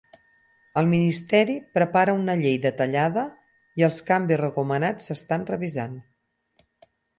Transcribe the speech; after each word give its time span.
El 0.81 0.87
ministeri 0.93 1.57
prepara 1.79 2.15
una 2.21 2.37
llei 2.39 2.57
detallada 2.63 3.27
i 3.83 3.87
els 3.89 4.01
canvis 4.09 4.41
recomanats 4.43 5.11
s'estan 5.13 5.47
revisant. 5.55 5.97